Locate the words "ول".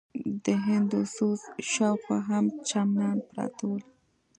3.69-3.83